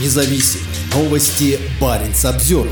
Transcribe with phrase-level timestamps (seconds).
[0.00, 0.60] независим.
[0.94, 2.68] Новости Баренц обзор.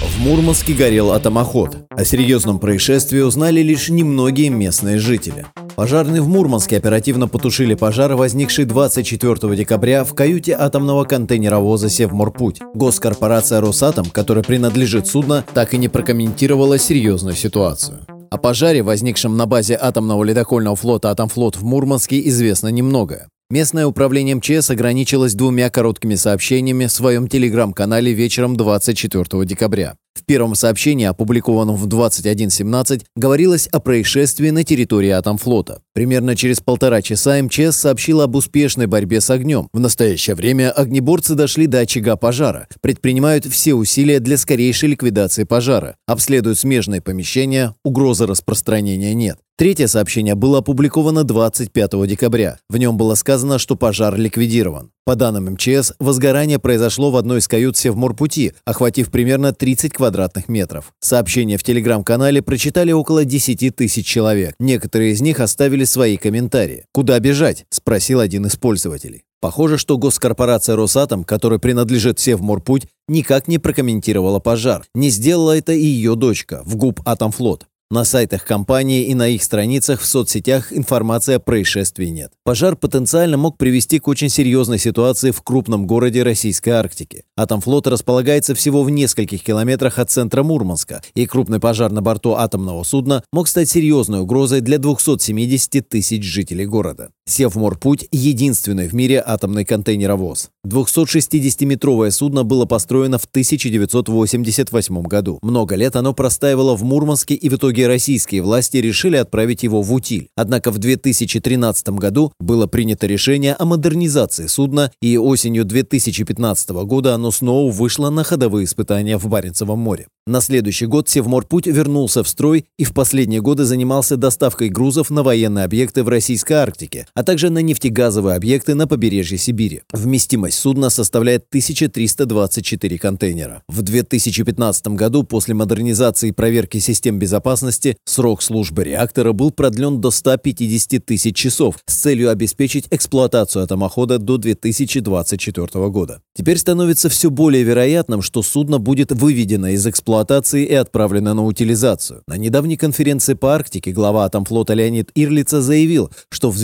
[0.00, 1.76] В Мурманске горел атомоход.
[1.90, 5.46] О серьезном происшествии узнали лишь немногие местные жители.
[5.76, 12.60] Пожарные в Мурманске оперативно потушили пожар, возникший 24 декабря в каюте атомного контейнеровоза «Севморпуть».
[12.74, 18.00] Госкорпорация «Росатом», которой принадлежит судно, так и не прокомментировала серьезную ситуацию.
[18.30, 23.28] О пожаре, возникшем на базе атомного ледокольного флота «Атомфлот» в Мурманске, известно немного.
[23.52, 29.96] Местное управление МЧС ограничилось двумя короткими сообщениями в своем телеграм-канале вечером 24 декабря.
[30.14, 35.82] В первом сообщении, опубликованном в 21.17, говорилось о происшествии на территории Атомфлота.
[35.94, 39.68] Примерно через полтора часа МЧС сообщила об успешной борьбе с огнем.
[39.72, 45.96] В настоящее время огнеборцы дошли до очага пожара, предпринимают все усилия для скорейшей ликвидации пожара,
[46.06, 49.38] обследуют смежные помещения, угрозы распространения нет.
[49.60, 52.58] Третье сообщение было опубликовано 25 декабря.
[52.70, 54.90] В нем было сказано, что пожар ликвидирован.
[55.04, 60.94] По данным МЧС, возгорание произошло в одной из кают Севморпути, охватив примерно 30 квадратных метров.
[61.00, 64.54] Сообщение в телеграм-канале прочитали около 10 тысяч человек.
[64.58, 66.86] Некоторые из них оставили свои комментарии.
[66.94, 69.24] «Куда бежать?»– спросил один из пользователей.
[69.42, 74.84] Похоже, что госкорпорация «Росатом», которой принадлежит Севморпуть, никак не прокомментировала пожар.
[74.94, 77.66] Не сделала это и ее дочка, в ГУП «Атомфлот».
[77.92, 82.30] На сайтах компании и на их страницах в соцсетях информации о происшествии нет.
[82.44, 87.24] Пожар потенциально мог привести к очень серьезной ситуации в крупном городе российской Арктики.
[87.36, 92.84] Атомфлот располагается всего в нескольких километрах от центра Мурманска, и крупный пожар на борту атомного
[92.84, 97.10] судна мог стать серьезной угрозой для 270 тысяч жителей города.
[97.30, 100.50] Севморпуть– единственный в мире атомный контейнеровоз.
[100.66, 105.38] 260-метровое судно было построено в 1988 году.
[105.42, 109.92] Много лет оно простаивало в Мурманске, и в итоге российские власти решили отправить его в
[109.92, 110.28] утиль.
[110.36, 117.30] Однако в 2013 году было принято решение о модернизации судна, и осенью 2015 года оно
[117.30, 120.06] снова вышло на ходовые испытания в Баренцевом море.
[120.26, 125.22] На следующий год Севморпуть вернулся в строй и в последние годы занимался доставкой грузов на
[125.22, 129.82] военные объекты в российской Арктике, а также на нефтегазовые объекты на побережье Сибири.
[129.92, 133.62] Вместимость судна составляет 1324 контейнера.
[133.68, 140.10] В 2015 году после модернизации и проверки систем безопасности срок службы реактора был продлен до
[140.10, 146.22] 150 тысяч часов с целью обеспечить эксплуатацию атомохода до 2024 года.
[146.34, 152.22] Теперь становится все более вероятным, что судно будет выведено из эксплуатации и отправлено на утилизацию.
[152.26, 156.56] На недавней конференции по Арктике глава Атомфлота Леонид Ирлица заявил, что в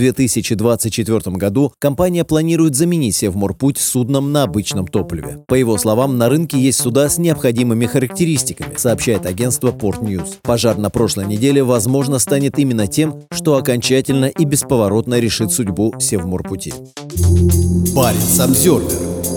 [0.55, 5.45] 2024 году компания планирует заменить Севморпуть судном на обычном топливе.
[5.49, 10.37] По его словам, на рынке есть суда с необходимыми характеристиками, сообщает агентство Port News.
[10.43, 16.73] Пожар на прошлой неделе, возможно, станет именно тем, что окончательно и бесповоротно решит судьбу Севморпути.
[17.95, 19.36] Баренц Обзервер